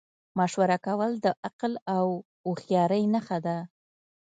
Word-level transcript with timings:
مشوره 0.39 0.77
کول 0.85 1.11
د 1.25 1.27
عقل 1.47 1.73
او 1.95 2.05
هوښیارۍ 2.45 3.03
نښه 3.13 3.37
ده. 3.45 3.57